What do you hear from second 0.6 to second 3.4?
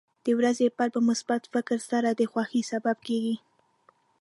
پیل په مثبت فکر سره د خوښۍ سبب کېږي.